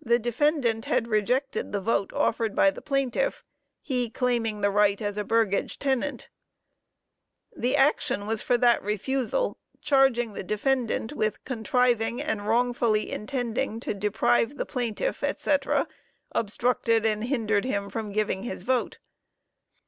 [0.00, 3.44] The defendant had rejected the vote offered by the plaintiff,
[3.80, 6.28] he claiming the right as a burgage tenant.
[7.56, 13.94] The action was for that refusal, charging the defendant with "contriving and wrongfully intending to
[13.94, 15.56] deprive the plaintiff &c.,
[16.32, 18.98] obstructed and hindered him from giving his vote."